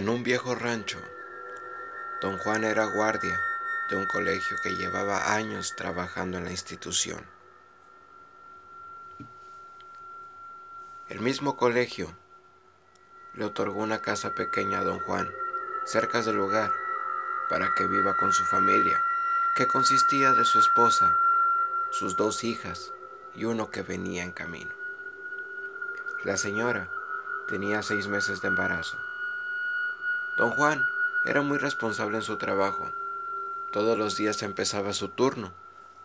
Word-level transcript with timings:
En 0.00 0.08
un 0.08 0.22
viejo 0.22 0.54
rancho, 0.54 0.98
don 2.22 2.38
Juan 2.38 2.64
era 2.64 2.86
guardia 2.86 3.38
de 3.90 3.96
un 3.96 4.06
colegio 4.06 4.56
que 4.62 4.74
llevaba 4.74 5.34
años 5.34 5.74
trabajando 5.76 6.38
en 6.38 6.44
la 6.44 6.50
institución. 6.50 7.22
El 11.10 11.20
mismo 11.20 11.58
colegio 11.58 12.16
le 13.34 13.44
otorgó 13.44 13.82
una 13.82 14.00
casa 14.00 14.34
pequeña 14.34 14.78
a 14.78 14.84
don 14.84 15.00
Juan, 15.00 15.30
cerca 15.84 16.22
del 16.22 16.36
lugar, 16.36 16.72
para 17.50 17.74
que 17.74 17.86
viva 17.86 18.16
con 18.16 18.32
su 18.32 18.44
familia, 18.44 18.98
que 19.54 19.66
consistía 19.66 20.32
de 20.32 20.46
su 20.46 20.60
esposa, 20.60 21.14
sus 21.90 22.16
dos 22.16 22.42
hijas 22.42 22.94
y 23.34 23.44
uno 23.44 23.70
que 23.70 23.82
venía 23.82 24.24
en 24.24 24.32
camino. 24.32 24.72
La 26.24 26.38
señora 26.38 26.90
tenía 27.48 27.82
seis 27.82 28.08
meses 28.08 28.40
de 28.40 28.48
embarazo 28.48 28.96
Don 30.40 30.52
Juan 30.52 30.86
era 31.26 31.42
muy 31.42 31.58
responsable 31.58 32.16
en 32.16 32.22
su 32.22 32.38
trabajo. 32.38 32.90
Todos 33.72 33.98
los 33.98 34.16
días 34.16 34.42
empezaba 34.42 34.94
su 34.94 35.08
turno, 35.08 35.52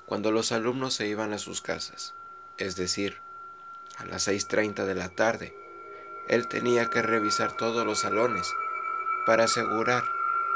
cuando 0.05 0.29
los 0.29 0.51
alumnos 0.51 0.93
se 0.93 1.07
iban 1.07 1.31
a 1.31 1.37
sus 1.37 1.61
casas, 1.61 2.13
es 2.57 2.75
decir, 2.75 3.21
a 3.97 4.03
las 4.03 4.27
6.30 4.27 4.83
de 4.83 4.93
la 4.93 5.07
tarde. 5.07 5.55
Él 6.27 6.49
tenía 6.49 6.89
que 6.89 7.01
revisar 7.01 7.55
todos 7.55 7.85
los 7.85 7.99
salones 7.99 8.45
para 9.25 9.45
asegurar 9.45 10.03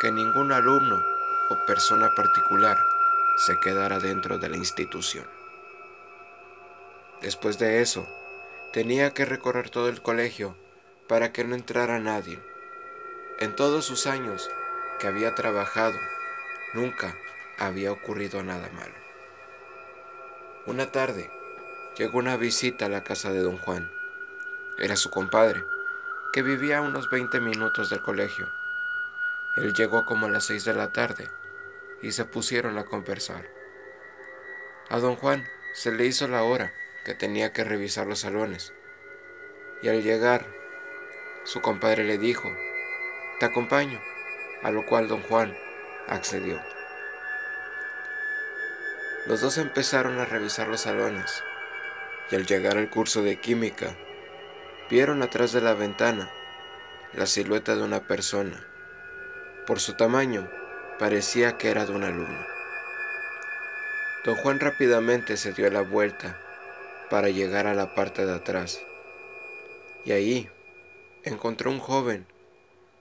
que 0.01 0.11
ningún 0.11 0.51
alumno 0.51 1.01
o 1.49 1.65
persona 1.65 2.13
particular 2.13 2.77
se 3.37 3.57
quedara 3.61 3.99
dentro 3.99 4.39
de 4.39 4.49
la 4.49 4.57
institución. 4.57 5.26
Después 7.21 7.57
de 7.59 7.82
eso, 7.82 8.05
tenía 8.73 9.13
que 9.13 9.23
recorrer 9.23 9.70
todo 9.70 9.87
el 9.87 10.01
colegio 10.01 10.57
para 11.07 11.32
que 11.32 11.45
no 11.45 11.55
entrara 11.55 11.98
nadie 11.99 12.41
en 13.40 13.55
todos 13.55 13.85
sus 13.85 14.05
años 14.05 14.49
que 14.99 15.07
había 15.07 15.34
trabajado, 15.34 15.98
nunca 16.73 17.15
había 17.57 17.93
ocurrido 17.93 18.43
nada 18.43 18.70
malo. 18.73 18.93
Una 20.65 20.91
tarde 20.91 21.32
llegó 21.98 22.20
una 22.20 22.35
visita 22.35 22.87
a 22.87 22.90
la 22.90 23.05
casa 23.05 23.32
de 23.32 23.40
don 23.40 23.57
Juan. 23.57 23.90
Era 24.77 24.98
su 24.98 25.10
compadre, 25.10 25.63
que 26.34 26.41
vivía 26.41 26.79
a 26.79 26.82
unos 26.82 27.10
20 27.10 27.40
minutos 27.40 27.90
del 27.90 28.01
colegio. 28.01 28.51
Él 29.55 29.73
llegó 29.73 30.05
como 30.05 30.26
a 30.26 30.29
las 30.29 30.45
seis 30.45 30.65
de 30.65 30.73
la 30.73 30.91
tarde 30.91 31.29
y 32.01 32.12
se 32.12 32.26
pusieron 32.26 32.77
a 32.77 32.85
conversar. 32.85 33.49
A 34.90 34.99
don 34.99 35.15
Juan 35.15 35.48
se 35.73 35.93
le 35.93 36.05
hizo 36.05 36.27
la 36.27 36.43
hora 36.43 36.73
que 37.05 37.13
tenía 37.13 37.54
que 37.54 37.63
revisar 37.63 38.05
los 38.05 38.20
salones. 38.20 38.73
Y 39.82 39.87
al 39.87 40.04
llegar, 40.04 40.45
su 41.45 41.62
compadre 41.62 42.04
le 42.04 42.17
dijo 42.17 42.49
te 43.40 43.45
acompaño, 43.45 44.01
a 44.63 44.71
lo 44.71 44.85
cual 44.85 45.07
don 45.07 45.21
Juan 45.23 45.55
accedió. 46.07 46.62
Los 49.27 49.41
dos 49.41 49.57
empezaron 49.57 50.20
a 50.20 50.26
revisar 50.26 50.68
los 50.68 50.82
salones 50.82 51.43
y 52.32 52.35
al 52.35 52.45
llegar 52.45 52.77
al 52.77 52.90
curso 52.90 53.21
de 53.21 53.40
química, 53.40 53.95
vieron 54.90 55.21
atrás 55.21 55.51
de 55.51 55.62
la 55.62 55.73
ventana 55.73 56.29
la 57.13 57.26
silueta 57.26 57.76
de 57.76 57.84
una 57.84 58.01
persona. 58.01 58.65
Por 59.65 59.79
su 59.79 59.93
tamaño, 59.93 60.49
parecía 60.99 61.57
que 61.57 61.70
era 61.70 61.85
de 61.85 61.93
un 61.93 62.04
alumno. 62.04 62.45
Don 64.25 64.35
Juan 64.35 64.59
rápidamente 64.59 65.38
se 65.38 65.53
dio 65.53 65.69
la 65.72 65.81
vuelta 65.81 66.38
para 67.09 67.29
llegar 67.29 67.67
a 67.67 67.73
la 67.73 67.95
parte 67.95 68.25
de 68.25 68.35
atrás 68.35 68.81
y 70.06 70.11
ahí 70.11 70.50
encontró 71.23 71.71
un 71.71 71.79
joven 71.79 72.27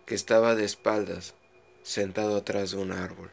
que 0.08 0.14
estaba 0.14 0.54
de 0.54 0.64
espaldas, 0.64 1.34
sentado 1.82 2.38
atrás 2.38 2.70
de 2.70 2.78
un 2.78 2.92
árbol. 2.92 3.30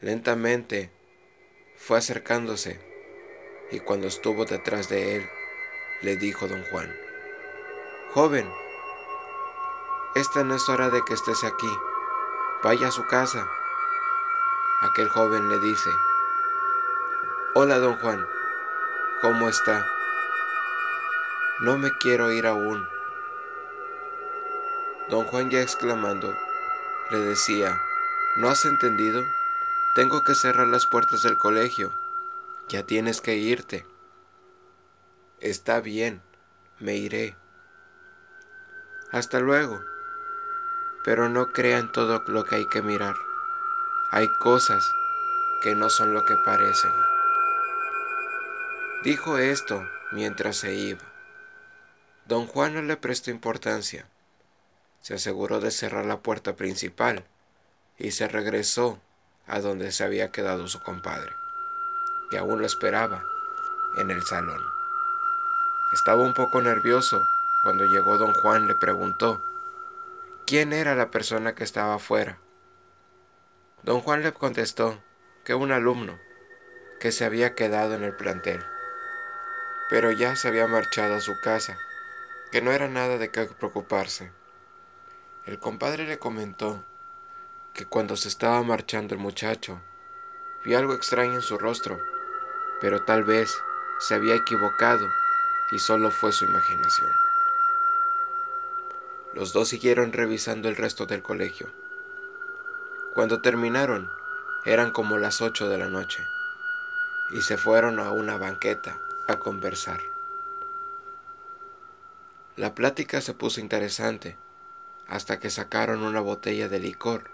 Lentamente 0.00 0.90
fue 1.76 1.98
acercándose 1.98 2.80
y 3.70 3.78
cuando 3.78 4.08
estuvo 4.08 4.44
detrás 4.44 4.88
de 4.88 5.14
él, 5.14 5.30
le 6.02 6.16
dijo 6.16 6.48
don 6.48 6.64
Juan, 6.64 6.92
Joven, 8.12 8.50
esta 10.16 10.42
no 10.42 10.56
es 10.56 10.68
hora 10.68 10.90
de 10.90 11.00
que 11.04 11.14
estés 11.14 11.44
aquí, 11.44 11.72
vaya 12.64 12.88
a 12.88 12.90
su 12.90 13.06
casa. 13.06 13.48
Aquel 14.80 15.08
joven 15.10 15.48
le 15.48 15.60
dice, 15.60 15.90
Hola 17.54 17.78
don 17.78 17.96
Juan, 18.00 18.26
¿cómo 19.22 19.48
está? 19.48 19.86
No 21.60 21.78
me 21.78 21.96
quiero 21.98 22.32
ir 22.32 22.48
aún 22.48 22.89
Don 25.10 25.24
Juan 25.24 25.50
ya 25.50 25.60
exclamando, 25.60 26.38
le 27.10 27.18
decía, 27.18 27.82
¿no 28.36 28.48
has 28.48 28.64
entendido? 28.64 29.24
Tengo 29.96 30.22
que 30.22 30.36
cerrar 30.36 30.68
las 30.68 30.86
puertas 30.86 31.24
del 31.24 31.36
colegio. 31.36 31.92
Ya 32.68 32.84
tienes 32.84 33.20
que 33.20 33.34
irte. 33.34 33.84
Está 35.40 35.80
bien, 35.80 36.22
me 36.78 36.94
iré. 36.94 37.36
Hasta 39.10 39.40
luego. 39.40 39.80
Pero 41.02 41.28
no 41.28 41.50
crean 41.50 41.90
todo 41.90 42.22
lo 42.28 42.44
que 42.44 42.54
hay 42.54 42.68
que 42.68 42.80
mirar. 42.80 43.16
Hay 44.12 44.28
cosas 44.38 44.88
que 45.60 45.74
no 45.74 45.90
son 45.90 46.14
lo 46.14 46.24
que 46.24 46.36
parecen. 46.44 46.92
Dijo 49.02 49.38
esto 49.38 49.84
mientras 50.12 50.58
se 50.58 50.72
iba. 50.72 51.02
Don 52.26 52.46
Juan 52.46 52.74
no 52.74 52.82
le 52.82 52.96
prestó 52.96 53.32
importancia 53.32 54.08
se 55.00 55.14
aseguró 55.14 55.60
de 55.60 55.70
cerrar 55.70 56.06
la 56.06 56.20
puerta 56.20 56.56
principal 56.56 57.24
y 57.98 58.12
se 58.12 58.28
regresó 58.28 59.00
a 59.46 59.60
donde 59.60 59.92
se 59.92 60.04
había 60.04 60.30
quedado 60.30 60.68
su 60.68 60.82
compadre, 60.82 61.32
que 62.30 62.38
aún 62.38 62.60
lo 62.60 62.66
esperaba 62.66 63.24
en 63.96 64.10
el 64.10 64.22
salón. 64.22 64.62
Estaba 65.92 66.22
un 66.22 66.34
poco 66.34 66.62
nervioso 66.62 67.20
cuando 67.62 67.84
llegó 67.84 68.16
don 68.16 68.32
Juan 68.34 68.68
le 68.68 68.74
preguntó 68.74 69.42
quién 70.46 70.72
era 70.72 70.94
la 70.94 71.10
persona 71.10 71.54
que 71.54 71.64
estaba 71.64 71.94
afuera. 71.94 72.38
Don 73.82 74.00
Juan 74.00 74.22
le 74.22 74.32
contestó 74.32 75.02
que 75.44 75.54
un 75.54 75.72
alumno 75.72 76.18
que 77.00 77.12
se 77.12 77.24
había 77.24 77.54
quedado 77.54 77.94
en 77.94 78.04
el 78.04 78.14
plantel, 78.14 78.64
pero 79.88 80.12
ya 80.12 80.36
se 80.36 80.48
había 80.48 80.66
marchado 80.66 81.16
a 81.16 81.20
su 81.20 81.32
casa, 81.40 81.78
que 82.52 82.62
no 82.62 82.72
era 82.72 82.88
nada 82.88 83.18
de 83.18 83.30
qué 83.30 83.46
preocuparse. 83.46 84.30
El 85.46 85.58
compadre 85.58 86.06
le 86.06 86.18
comentó 86.18 86.84
que 87.72 87.86
cuando 87.86 88.16
se 88.16 88.28
estaba 88.28 88.62
marchando 88.62 89.14
el 89.14 89.20
muchacho, 89.20 89.80
vio 90.64 90.78
algo 90.78 90.92
extraño 90.92 91.36
en 91.36 91.42
su 91.42 91.56
rostro, 91.56 91.98
pero 92.80 93.04
tal 93.04 93.24
vez 93.24 93.50
se 94.00 94.14
había 94.14 94.34
equivocado 94.34 95.08
y 95.72 95.78
solo 95.78 96.10
fue 96.10 96.32
su 96.32 96.44
imaginación. 96.44 97.10
Los 99.32 99.54
dos 99.54 99.68
siguieron 99.68 100.12
revisando 100.12 100.68
el 100.68 100.76
resto 100.76 101.06
del 101.06 101.22
colegio. 101.22 101.68
Cuando 103.14 103.40
terminaron, 103.40 104.10
eran 104.66 104.90
como 104.90 105.16
las 105.16 105.40
ocho 105.40 105.70
de 105.70 105.78
la 105.78 105.88
noche, 105.88 106.22
y 107.30 107.40
se 107.40 107.56
fueron 107.56 107.98
a 107.98 108.10
una 108.12 108.36
banqueta 108.36 108.98
a 109.26 109.38
conversar. 109.38 110.00
La 112.56 112.74
plática 112.74 113.22
se 113.22 113.32
puso 113.32 113.60
interesante 113.60 114.36
hasta 115.10 115.40
que 115.40 115.50
sacaron 115.50 116.02
una 116.02 116.20
botella 116.20 116.68
de 116.68 116.78
licor 116.78 117.30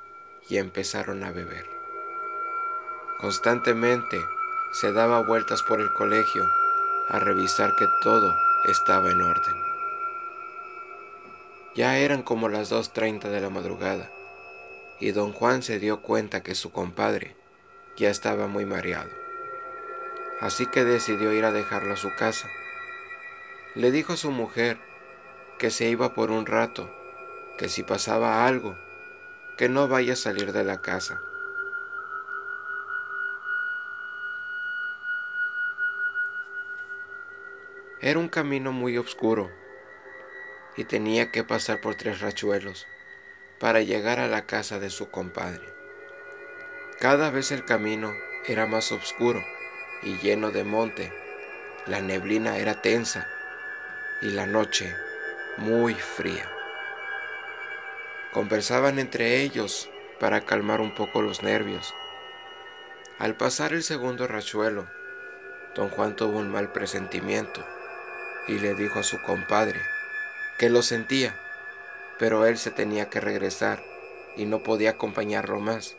y 0.48 0.56
empezaron 0.56 1.22
a 1.24 1.30
beber. 1.30 1.66
Constantemente 3.20 4.18
se 4.72 4.92
daba 4.92 5.22
vueltas 5.22 5.62
por 5.62 5.80
el 5.80 5.92
colegio 5.92 6.42
a 7.08 7.18
revisar 7.18 7.76
que 7.76 7.86
todo 8.02 8.34
estaba 8.68 9.10
en 9.10 9.20
orden. 9.20 9.54
Ya 11.74 11.98
eran 11.98 12.22
como 12.22 12.48
las 12.48 12.72
2.30 12.72 13.28
de 13.28 13.40
la 13.42 13.50
madrugada 13.50 14.10
y 14.98 15.12
don 15.12 15.32
Juan 15.32 15.62
se 15.62 15.78
dio 15.78 16.00
cuenta 16.00 16.42
que 16.42 16.54
su 16.54 16.72
compadre 16.72 17.36
ya 17.98 18.08
estaba 18.08 18.46
muy 18.46 18.64
mareado. 18.64 19.10
Así 20.40 20.66
que 20.66 20.84
decidió 20.84 21.32
ir 21.32 21.44
a 21.44 21.52
dejarlo 21.52 21.92
a 21.92 21.98
su 21.98 22.14
casa. 22.14 22.48
Le 23.74 23.90
dijo 23.90 24.14
a 24.14 24.16
su 24.16 24.30
mujer 24.30 24.78
que 25.58 25.70
se 25.70 25.88
iba 25.88 26.14
por 26.14 26.30
un 26.30 26.46
rato 26.46 26.90
que 27.56 27.68
si 27.68 27.82
pasaba 27.82 28.46
algo, 28.46 28.76
que 29.56 29.68
no 29.68 29.88
vaya 29.88 30.12
a 30.12 30.16
salir 30.16 30.52
de 30.52 30.64
la 30.64 30.82
casa. 30.82 31.20
Era 38.00 38.18
un 38.18 38.28
camino 38.28 38.72
muy 38.72 38.98
oscuro 38.98 39.50
y 40.76 40.84
tenía 40.84 41.32
que 41.32 41.44
pasar 41.44 41.80
por 41.80 41.94
tres 41.94 42.20
rachuelos 42.20 42.86
para 43.58 43.80
llegar 43.80 44.20
a 44.20 44.28
la 44.28 44.44
casa 44.44 44.78
de 44.78 44.90
su 44.90 45.10
compadre. 45.10 45.74
Cada 47.00 47.30
vez 47.30 47.52
el 47.52 47.64
camino 47.64 48.12
era 48.46 48.66
más 48.66 48.92
oscuro 48.92 49.42
y 50.02 50.18
lleno 50.18 50.50
de 50.50 50.64
monte. 50.64 51.12
La 51.86 52.00
neblina 52.00 52.58
era 52.58 52.82
tensa 52.82 53.26
y 54.20 54.30
la 54.30 54.46
noche 54.46 54.94
muy 55.56 55.94
fría. 55.94 56.55
Conversaban 58.36 58.98
entre 58.98 59.40
ellos 59.40 59.88
para 60.20 60.42
calmar 60.42 60.82
un 60.82 60.94
poco 60.94 61.22
los 61.22 61.42
nervios. 61.42 61.94
Al 63.18 63.34
pasar 63.34 63.72
el 63.72 63.82
segundo 63.82 64.26
rachuelo, 64.26 64.86
don 65.74 65.88
Juan 65.88 66.16
tuvo 66.16 66.40
un 66.40 66.50
mal 66.50 66.70
presentimiento 66.70 67.64
y 68.46 68.58
le 68.58 68.74
dijo 68.74 68.98
a 68.98 69.04
su 69.04 69.22
compadre 69.22 69.80
que 70.58 70.68
lo 70.68 70.82
sentía, 70.82 71.34
pero 72.18 72.44
él 72.44 72.58
se 72.58 72.70
tenía 72.70 73.08
que 73.08 73.20
regresar 73.20 73.82
y 74.36 74.44
no 74.44 74.62
podía 74.62 74.90
acompañarlo 74.90 75.58
más 75.58 75.96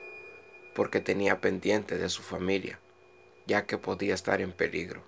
porque 0.75 0.99
tenía 0.99 1.41
pendiente 1.41 1.97
de 1.97 2.07
su 2.07 2.21
familia, 2.21 2.79
ya 3.47 3.65
que 3.65 3.79
podía 3.79 4.13
estar 4.13 4.41
en 4.41 4.51
peligro. 4.51 5.01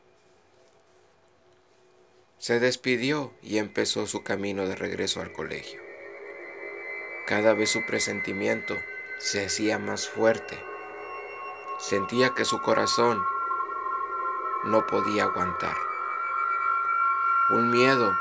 Se 2.39 2.59
despidió 2.59 3.35
y 3.43 3.59
empezó 3.59 4.07
su 4.07 4.23
camino 4.23 4.65
de 4.65 4.75
regreso 4.75 5.21
al 5.21 5.31
colegio. 5.31 5.88
Cada 7.29 7.53
vez 7.53 7.69
su 7.69 7.85
presentimiento 7.85 8.75
se 9.19 9.45
hacía 9.45 9.77
más 9.77 10.09
fuerte. 10.09 10.59
Sentía 11.77 12.31
que 12.33 12.43
su 12.43 12.59
corazón 12.59 13.23
no 14.63 14.87
podía 14.87 15.25
aguantar. 15.25 15.75
Un 17.51 17.69
miedo 17.69 18.11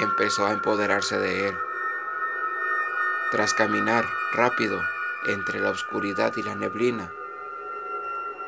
empezó 0.00 0.44
a 0.44 0.50
empoderarse 0.50 1.18
de 1.18 1.50
él. 1.50 1.56
Tras 3.30 3.54
caminar 3.54 4.04
rápido 4.32 4.82
entre 5.26 5.60
la 5.60 5.70
oscuridad 5.70 6.36
y 6.36 6.42
la 6.42 6.56
neblina, 6.56 7.12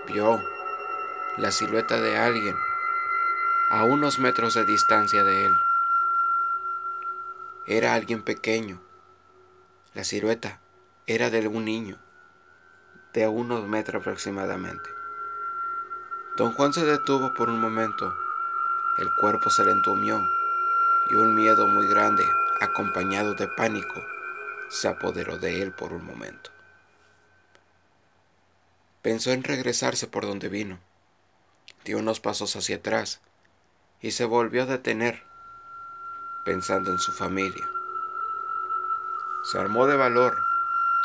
vio 0.08 0.40
la 1.36 1.52
silueta 1.52 2.00
de 2.00 2.18
alguien 2.18 2.56
a 3.70 3.84
unos 3.84 4.18
metros 4.18 4.54
de 4.54 4.64
distancia 4.64 5.22
de 5.22 5.46
él. 5.46 5.54
Era 7.64 7.94
alguien 7.94 8.22
pequeño, 8.22 8.80
la 9.94 10.04
silueta 10.04 10.58
era 11.06 11.28
de 11.28 11.46
un 11.46 11.66
niño, 11.66 11.98
de 13.12 13.28
unos 13.28 13.68
metros 13.68 14.00
aproximadamente. 14.00 14.88
Don 16.38 16.52
Juan 16.54 16.72
se 16.72 16.84
detuvo 16.84 17.34
por 17.34 17.50
un 17.50 17.60
momento, 17.60 18.14
el 18.98 19.08
cuerpo 19.20 19.50
se 19.50 19.64
le 19.64 19.72
entumió 19.72 20.18
y 21.10 21.14
un 21.14 21.34
miedo 21.34 21.66
muy 21.66 21.86
grande, 21.88 22.24
acompañado 22.62 23.34
de 23.34 23.48
pánico, 23.48 24.02
se 24.70 24.88
apoderó 24.88 25.36
de 25.36 25.60
él 25.60 25.72
por 25.72 25.92
un 25.92 26.06
momento. 26.06 26.50
Pensó 29.02 29.32
en 29.32 29.44
regresarse 29.44 30.06
por 30.06 30.24
donde 30.24 30.48
vino, 30.48 30.78
dio 31.84 31.98
unos 31.98 32.20
pasos 32.20 32.56
hacia 32.56 32.76
atrás 32.76 33.20
y 34.00 34.12
se 34.12 34.24
volvió 34.24 34.62
a 34.62 34.66
detener, 34.66 35.22
pensando 36.46 36.92
en 36.92 36.98
su 36.98 37.12
familia. 37.12 37.68
Se 39.42 39.58
armó 39.58 39.88
de 39.88 39.96
valor, 39.96 40.38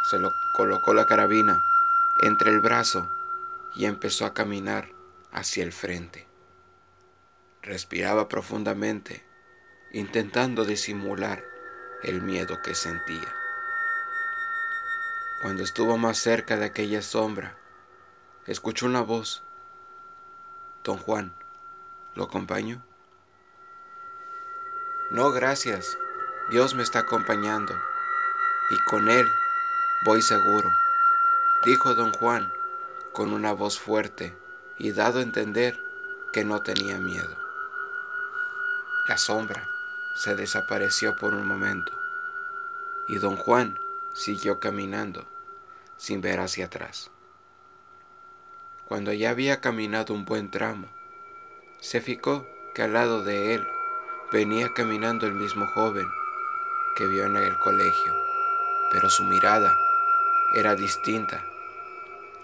se 0.04 0.20
lo 0.20 0.32
colocó 0.54 0.94
la 0.94 1.08
carabina 1.08 1.64
entre 2.22 2.52
el 2.52 2.60
brazo 2.60 3.10
y 3.76 3.86
empezó 3.86 4.26
a 4.26 4.34
caminar 4.36 4.90
hacia 5.32 5.64
el 5.64 5.74
frente. 5.74 6.28
Respiraba 7.64 8.30
profundamente, 8.30 9.26
intentando 9.92 10.66
disimular 10.66 11.44
el 12.04 12.22
miedo 12.22 12.62
que 12.62 12.76
sentía. 12.76 13.34
Cuando 15.42 15.64
estuvo 15.64 15.98
más 15.98 16.20
cerca 16.20 16.58
de 16.58 16.66
aquella 16.66 17.02
sombra, 17.02 17.58
escuchó 18.46 18.86
una 18.86 19.02
voz. 19.02 19.44
Don 20.84 20.98
Juan, 21.00 21.34
¿lo 22.14 22.26
acompaño? 22.26 22.86
No, 25.10 25.32
gracias. 25.32 25.98
Dios 26.50 26.76
me 26.76 26.84
está 26.84 27.00
acompañando 27.00 27.74
y 28.70 28.78
con 28.80 29.10
él 29.10 29.32
voy 30.04 30.22
seguro, 30.22 30.70
dijo 31.64 31.94
don 31.94 32.12
Juan 32.14 32.52
con 33.14 33.34
una 33.34 33.54
voz 33.54 33.80
fuerte 33.80 34.38
y 34.78 34.92
dado 34.92 35.20
a 35.20 35.24
entender 35.24 35.82
que 36.34 36.44
no 36.44 36.62
tenía 36.62 36.98
miedo. 37.00 37.36
La 39.08 39.18
sombra 39.18 39.68
se 40.16 40.36
desapareció 40.36 41.16
por 41.16 41.34
un 41.34 41.48
momento 41.48 41.94
y 43.08 43.18
don 43.18 43.38
Juan 43.38 43.80
siguió 44.14 44.60
caminando 44.60 45.26
sin 45.96 46.22
ver 46.22 46.40
hacia 46.42 46.66
atrás. 46.66 47.10
Cuando 48.86 49.14
ya 49.14 49.30
había 49.30 49.62
caminado 49.62 50.14
un 50.14 50.26
buen 50.26 50.52
tramo, 50.52 50.88
se 51.80 52.02
fijó 52.02 52.46
que 52.76 52.84
al 52.84 52.94
lado 52.94 53.24
de 53.24 53.56
él 53.56 53.68
venía 54.32 54.74
caminando 54.74 55.26
el 55.26 55.34
mismo 55.34 55.68
joven 55.68 56.08
que 56.98 57.08
vio 57.08 57.26
en 57.26 57.38
el 57.38 57.58
colegio 57.60 58.27
pero 58.92 59.10
su 59.10 59.24
mirada 59.24 59.78
era 60.56 60.76
distinta. 60.76 61.44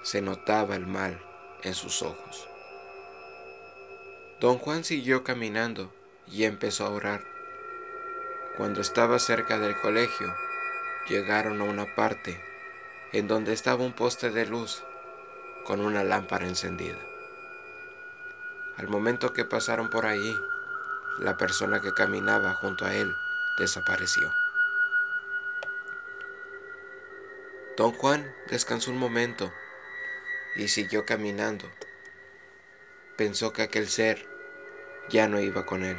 Se 0.01 0.21
notaba 0.21 0.75
el 0.75 0.85
mal 0.85 1.19
en 1.63 1.73
sus 1.73 2.01
ojos. 2.01 2.47
Don 4.39 4.57
Juan 4.57 4.83
siguió 4.83 5.23
caminando 5.23 5.93
y 6.27 6.43
empezó 6.43 6.85
a 6.85 6.89
orar. 6.89 7.23
Cuando 8.57 8.81
estaba 8.81 9.17
cerca 9.19 9.57
del 9.57 9.79
colegio, 9.79 10.35
llegaron 11.07 11.61
a 11.61 11.63
una 11.63 11.95
parte 11.95 12.43
en 13.13 13.27
donde 13.27 13.53
estaba 13.53 13.83
un 13.83 13.93
poste 13.93 14.31
de 14.31 14.45
luz 14.45 14.83
con 15.63 15.79
una 15.79 16.03
lámpara 16.03 16.45
encendida. 16.45 16.97
Al 18.77 18.87
momento 18.87 19.33
que 19.33 19.45
pasaron 19.45 19.89
por 19.89 20.05
ahí, 20.05 20.35
la 21.19 21.37
persona 21.37 21.79
que 21.79 21.93
caminaba 21.93 22.53
junto 22.55 22.85
a 22.85 22.93
él 22.93 23.13
desapareció. 23.57 24.42
Don 27.75 27.91
Juan 27.91 28.35
descansó 28.51 28.91
un 28.91 28.97
momento 28.97 29.51
y 30.55 30.67
siguió 30.67 31.07
caminando. 31.07 31.71
Pensó 33.17 33.51
que 33.51 33.63
aquel 33.63 33.89
ser 33.89 34.27
ya 35.09 35.27
no 35.27 35.39
iba 35.39 35.65
con 35.65 35.83
él. 35.83 35.97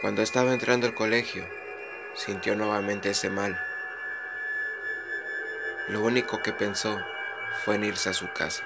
Cuando 0.00 0.22
estaba 0.22 0.54
entrando 0.54 0.86
al 0.86 0.94
colegio, 0.94 1.46
sintió 2.14 2.56
nuevamente 2.56 3.10
ese 3.10 3.28
mal. 3.28 3.60
Lo 5.88 6.00
único 6.00 6.42
que 6.42 6.52
pensó 6.52 6.98
fue 7.62 7.74
en 7.74 7.84
irse 7.84 8.08
a 8.08 8.14
su 8.14 8.32
casa, 8.32 8.64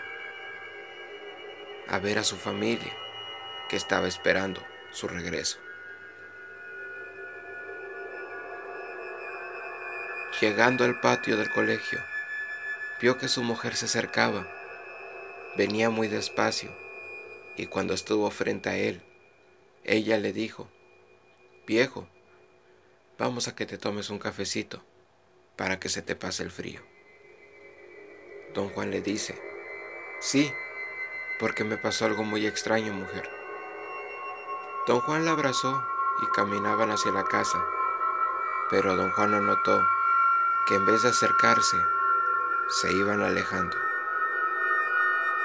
a 1.89 1.99
ver 1.99 2.19
a 2.19 2.25
su 2.25 2.37
familia 2.37 2.97
que 3.69 3.77
estaba 3.77 4.07
esperando 4.07 4.65
su 4.93 5.09
regreso. 5.09 5.59
Llegando 10.41 10.85
al 10.85 11.01
patio 11.01 11.37
del 11.37 11.51
colegio, 11.51 12.01
vio 12.99 13.19
que 13.19 13.29
su 13.29 13.43
mujer 13.43 13.77
se 13.77 13.85
acercaba. 13.85 14.47
Venía 15.55 15.91
muy 15.91 16.09
despacio 16.09 16.71
y 17.59 17.67
cuando 17.67 17.93
estuvo 17.93 18.31
frente 18.31 18.71
a 18.71 18.77
él, 18.77 19.03
ella 19.85 20.17
le 20.17 20.33
dijo, 20.33 20.67
Viejo, 21.67 22.09
vamos 23.19 23.49
a 23.49 23.55
que 23.55 23.67
te 23.67 23.77
tomes 23.77 24.09
un 24.09 24.19
cafecito 24.19 24.83
para 25.57 25.79
que 25.79 25.91
se 25.91 26.01
te 26.01 26.17
pase 26.17 26.43
el 26.43 26.51
frío. 26.51 26.81
Don 28.55 28.71
Juan 28.71 28.91
le 28.91 29.03
dice, 29.03 29.39
Sí, 30.21 30.51
porque 31.39 31.65
me 31.65 31.77
pasó 31.77 32.07
algo 32.07 32.25
muy 32.25 32.47
extraño, 32.47 32.95
mujer. 32.95 33.29
Don 34.87 35.01
Juan 35.01 35.27
la 35.27 35.33
abrazó 35.33 35.85
y 36.23 36.27
caminaban 36.35 36.91
hacia 36.91 37.13
la 37.13 37.25
casa, 37.25 37.63
pero 38.71 38.97
don 38.97 39.11
Juan 39.11 39.33
no 39.33 39.41
notó 39.43 39.87
que 40.71 40.77
en 40.77 40.87
vez 40.87 41.03
de 41.03 41.09
acercarse, 41.09 41.85
se 42.69 42.93
iban 42.93 43.25
alejando. 43.25 43.77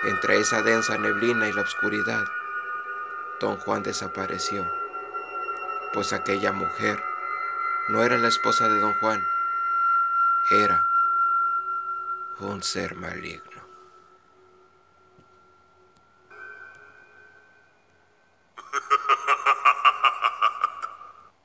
Entre 0.03 0.37
esa 0.37 0.61
densa 0.61 0.99
neblina 0.99 1.49
y 1.49 1.51
la 1.51 1.63
oscuridad, 1.63 2.27
don 3.39 3.57
Juan 3.57 3.81
desapareció, 3.81 4.71
pues 5.93 6.13
aquella 6.13 6.51
mujer 6.51 7.03
no 7.87 8.03
era 8.03 8.19
la 8.19 8.27
esposa 8.27 8.69
de 8.69 8.79
don 8.79 8.93
Juan, 8.99 9.25
era 10.51 10.85
un 12.37 12.61
ser 12.61 12.93
maligno. 12.93 13.54